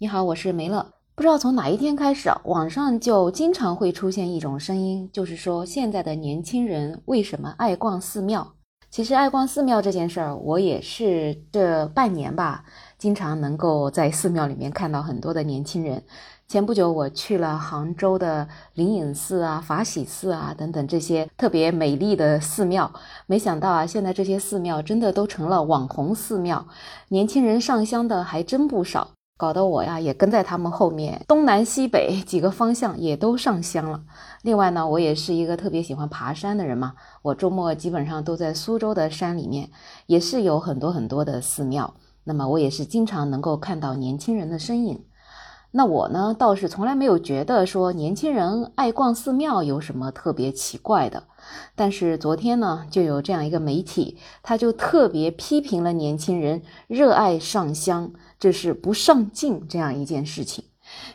[0.00, 0.92] 你好，我是梅乐。
[1.16, 8.46] 不知道从哪一天开始啊，网上就经常会出现一种声音，就是说现在的年轻人为什么爱逛寺庙？
[8.90, 12.62] 其实爱逛寺庙这件事儿，我也是这半年吧，
[12.96, 16.00] 经常能够在寺庙里面看到很多的年轻人。
[16.46, 22.88] 前不久我去了杭州的灵隐寺啊、法喜寺啊等等这些特别美丽的寺庙，
[23.26, 26.64] 没想到啊，现在这些寺庙真的都成了网红寺庙，
[27.08, 29.08] 年轻人上香的还真不少。
[29.38, 34.02] 搞得我呀也跟在他们后面，东南西北几个方向也都上香了。
[34.42, 39.70] 另外呢，我也是一个特别喜欢爬山的人嘛，我周末基本上都在苏州的山里面，
[40.06, 41.94] 也是有很多很多的寺庙。
[42.24, 45.04] 那么我也是经常能够看到年轻人的身影。
[45.70, 51.24] 那我呢倒是从来没有觉得说年轻人爱逛寺庙有什么特别奇怪的。
[51.76, 58.12] 但是昨天呢，就有这样一个媒体，他就特别批评了年轻人热爱上香。
[58.38, 60.64] 这是不上进这样一件事情。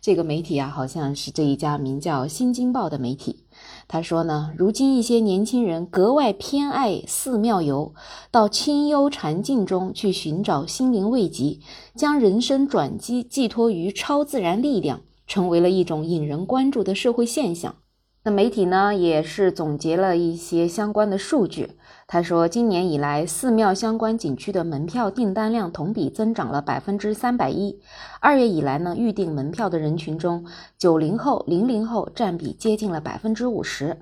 [0.00, 3.44] 这个媒体啊，好像是这一家名叫《新京报》的媒体。
[3.86, 7.94] 他说呢，如今一些年轻人格外偏爱寺庙游，
[8.32, 11.60] 到清幽禅境中去寻找心灵慰藉，
[11.94, 17.76] 将人生转机寄托于超自然力量，成为了一种引人关注的社会现象。
[18.24, 21.70] 那媒体呢，也是总结了一些相关的数据。
[22.12, 27.78] 他说，今年以来，寺庙相关景区的门票订单量同比增长了百分之三百一。
[28.18, 30.44] 二月以来呢，预订门票的人群中，
[30.76, 33.96] 九零后、零零后占比接近了百分之五十。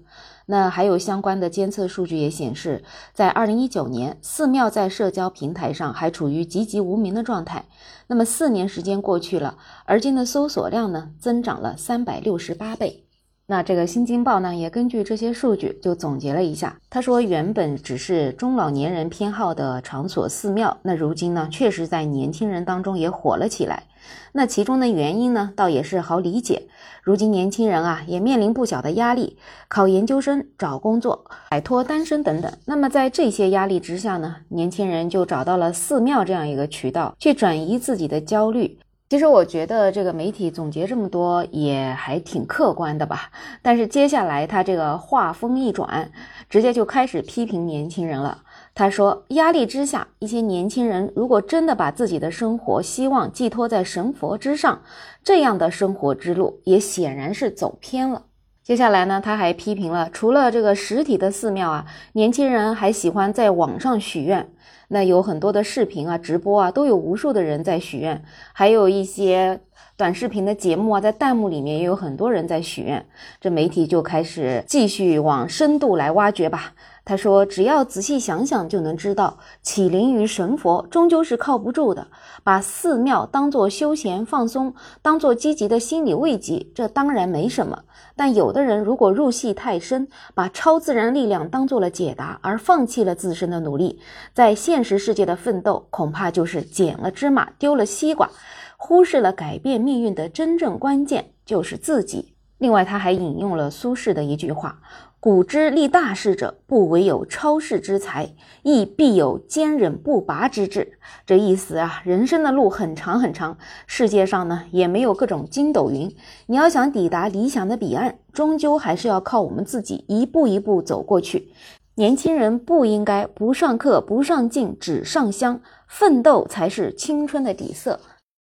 [0.46, 7.66] 那还有相关的监测数据也显示，在二零一九年，寺庙在社交平台上还处于籍籍无名的状态。
[8.06, 13.07] 那么四年时间过去了，而今的搜索量呢，增长了三百六十八倍。
[13.50, 16.78] 那这个新京报呢，也根据这些数据就总结了一下。
[16.90, 23.84] 他说，原本只是中老年人偏好的场所寺庙，那如今呢，确实在年轻人当中也火了起来。
[24.32, 26.64] 那其中的原因呢，倒也是好理解。
[27.02, 29.38] 如今年轻人啊，也面临不小的压力，
[29.68, 32.52] 考研究生、找工作、摆脱单身等等。
[32.66, 38.78] 那么在这些压力之下呢，年轻人就找到了寺庙这样一个渠道，去转移自己的焦虑。
[39.08, 43.30] 其实我觉得这个媒体总结这么多也还挺客观的吧，
[43.62, 46.10] 但是接下来他这个话锋一转，
[46.50, 48.42] 直接就开始批评年轻人了。
[48.74, 54.82] 他说，压力之下，一些年轻人如果真的把自己的生活希望寄托在神佛之上，
[55.24, 58.24] 这样的生活之路也显然是走偏了。
[58.68, 64.46] 接下来呢，他还批评了，除了这个实体的寺庙啊，年轻人还喜欢在网上许愿。
[64.88, 69.58] 那有很多的视频啊、直播啊，都有无数的人在许愿，还有一些
[69.96, 73.02] 短视频的节目啊，在弹幕里面也有很多人在许愿。
[73.40, 76.74] 这媒体就开始继续往深度来挖掘吧。
[77.08, 82.06] 他说：“只要仔细想想，就能知道，起灵于神佛终究是靠不住的。
[82.44, 87.84] 把寺庙当作休闲放松，当作积极的心理慰藉，这当然没什么。
[88.14, 93.98] 但有的人如果入戏太深，把超自然力量当做了解答，而放弃了自身的努力，
[94.34, 98.28] 在现实世界的奋斗，恐怕就是捡了芝麻丢了西瓜，
[98.76, 104.80] 忽视了改变命运的真正关键就是自己。”另外，他还引用了苏轼的一句话。
[105.20, 110.96] 古之立大事者，不唯有超世之才，亦必有坚忍不拔之志。
[111.26, 113.58] 这意思啊，人生的路很长很长，
[113.88, 116.14] 世界上呢也没有各种筋斗云。
[116.46, 121.52] 你要想抵达理想的彼岸，终究还是要靠我们自己一步一步走过去。
[121.96, 127.98] 年轻人不应该不上课、不上进，只上香，奋斗才是青春的底色。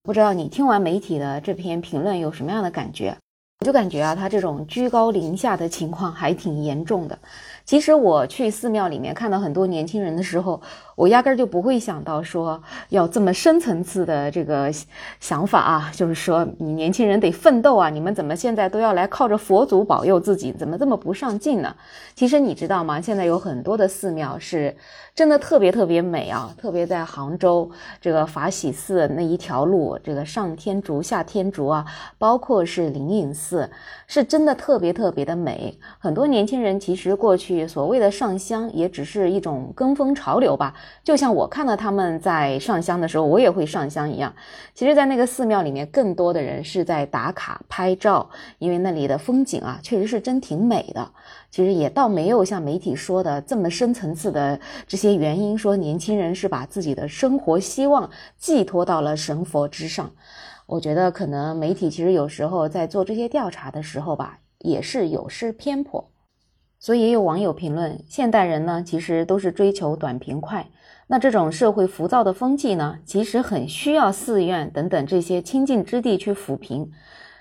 [0.04, 3.18] 不知道你听完媒体的这篇评论有什么样的感觉？
[3.70, 7.20] 就感觉啊，他这种居高临下的情况还挺严重的。
[7.70, 10.60] 其实我去寺庙里面看到很多年轻人的时候。
[11.00, 14.70] 我压根儿就不会想到说要这么深层次的这个
[15.22, 21.74] 想法啊，就是说你年轻人得奋斗啊，你们怎么现在都要来靠着佛祖保佑自己，怎么这么不上进呢？
[22.16, 23.00] 其实你知道吗？
[23.00, 24.76] 现在有很多的寺庙是
[25.16, 31.86] 真的特别特别美啊，特别在杭州这个法喜寺那一条路，这个上天竺下天竺啊，
[32.18, 33.70] 包括是灵隐寺，
[34.06, 35.80] 是真的特别特别的美。
[35.98, 40.74] 很多年轻人其实过去所谓的上香，也只是一种跟风潮流吧。
[41.04, 44.34] 就像我看到他们在上香的时候，我也会上香一样。
[44.74, 51.12] 其实，在那个寺庙里面，更多的人是在打卡拍照，因为那里的风景啊，确实是真挺美的。
[51.52, 60.12] 其实也倒没有像媒体说的这么深层次的这些原因，说年轻人是把自己的生活希望寄托到了神佛之上。
[60.68, 66.08] 我觉得可能媒体其实有时候在做这些调查的时候吧，也是有失偏颇。
[66.80, 70.66] 所以也有网友评论，现代人呢，其实都是追求短平快，
[71.08, 76.90] 那这种社会浮躁的风气呢，其实很需要寺院等等这些清净之地去抚平，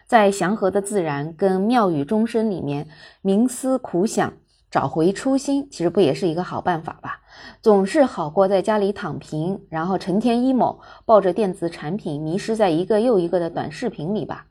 [0.06, 2.88] 在祥和的自然跟妙语钟声里面
[3.22, 4.32] 冥思苦想，
[4.72, 7.20] 找回初心，其实不也是一个好办法吧？
[7.62, 14.46] 总是好过在家里躺平，然后成天 emo，抱着电子产品迷失在一个又一个的短视频里吧。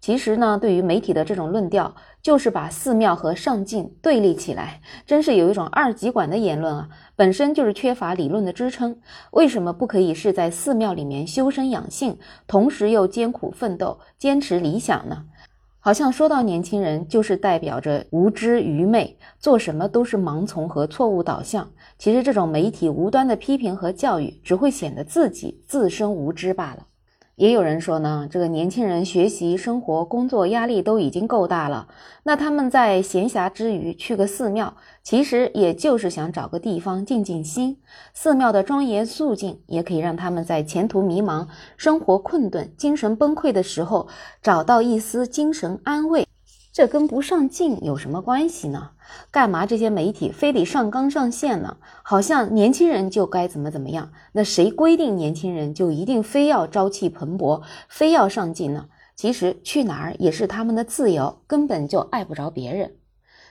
[0.00, 6.88] 其实呢，对于媒体的这种论调，就是把寺庙和上进对立起来，真是有一种二极管的言论啊！
[7.14, 8.96] 本身就是缺乏理论的支撑。
[9.32, 12.16] 为什么不可以是在寺庙里面修身养性，
[12.46, 15.26] 同时又艰苦奋斗，坚持理想呢？
[15.82, 21.70] 好像说到年轻人，就是代表着无知愚昧，做什么都是盲从和错误导向。
[21.98, 26.86] 其实这种媒体无端的批评和教育，只会显得自己自身无知罢了。
[27.40, 31.88] 也有人说呢，这个年轻人学习、生活、工作压力都已经够大了，
[32.24, 37.78] 那他们在闲暇之余去个寺庙，其实也就是想找个地方静静心。
[38.12, 41.46] 寺庙的庄严肃静，也可以让他们在前途迷茫、
[41.78, 44.06] 生活困顿、精神崩溃的时候，
[44.42, 46.26] 找到一丝精神安慰。
[46.72, 48.92] 这跟不上进有什么关系呢？
[49.32, 51.78] 干嘛这些媒体非得上纲上线呢？
[52.02, 54.12] 好像年轻人就该怎么怎么样？
[54.32, 58.86] 那谁规定年轻人就一定非要朝气蓬勃，非要上进呢？
[59.16, 62.94] 其实去哪儿也是他们的自由，根本就碍不着别人。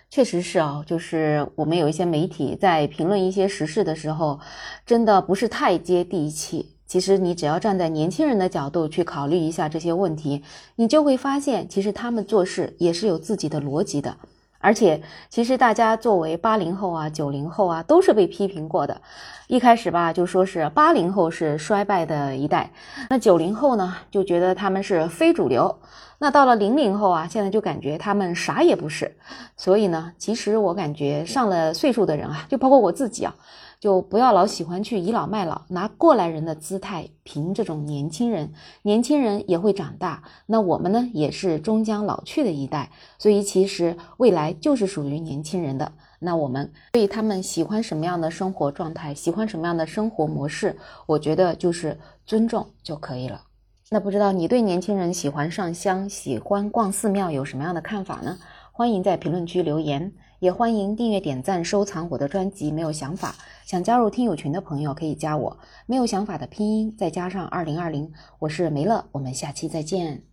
[0.09, 4.39] 确实是啊，就是我们有一些媒体在评论一些时事的时候，
[4.85, 6.77] 真的不是太接地气。
[6.89, 10.41] 其实你只要站在年轻人的角度去考虑一下这些问题，
[10.75, 14.17] 你就会发现，其实他们做事也是有自己的逻辑的。
[14.57, 14.99] 而且，
[15.29, 18.99] 其实大家作为八零后啊、九零后啊，都是被批评过的。
[19.47, 22.71] 一开始吧，就说是八零后是衰败的一代，
[23.07, 25.77] 那九零后呢，就觉得他们是非主流。
[26.19, 29.17] 那到了零零后啊，现在就感觉他们啥也不是。
[29.57, 33.35] 所以呢，其实我感觉上了岁数的人啊，就包括我自己啊。
[33.79, 38.51] 就不要老喜欢去倚老卖老，拿过来人的姿态评这种年轻人。
[38.81, 45.93] 年轻人也会长大，那我们呢也是终将老去的一代，所以其实未来就是属于年轻人的。
[46.19, 50.75] 那我们对他们喜欢什么样的生活状态，喜欢什么样的生活模式，
[51.05, 53.43] 我觉得就是尊重就可以了。
[53.91, 58.37] 那不知道你对年轻人喜欢上香、喜欢逛寺庙有什么样的看法呢？
[58.71, 60.13] 欢迎在评论区留言。
[60.37, 62.71] 也欢迎订阅、点赞、收藏我的专辑。
[62.71, 65.57] 没有想法，想加入听友群的朋友可以加我。
[65.87, 70.28] 没有想法的拼音再加上二零二零，我是梅乐，我们下期再见。